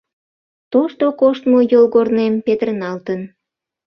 Тошто 0.71 1.05
коштмо 1.19 1.59
йолгорнем 1.71 2.33
петырналтын. 2.45 3.21